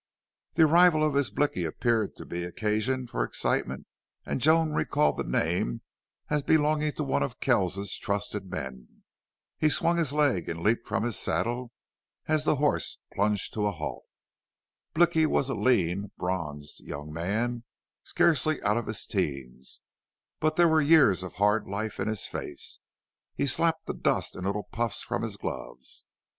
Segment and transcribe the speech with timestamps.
[0.53, 3.85] The arrival of this Blicky appeared to be occasion for excitement
[4.25, 5.81] and Joan recalled the name
[6.27, 9.03] as belonging to one of Kells's trusted men.
[9.59, 11.71] He swung his leg and leaped from his saddle
[12.27, 14.03] as the horse plunged to a halt.
[14.95, 17.63] Blicky was a lean, bronzed young man,
[18.03, 19.81] scarcely out of his teens,
[20.39, 22.79] but there were years of hard life in his face.
[23.35, 26.05] He slapped the dust in little puffs from his gloves.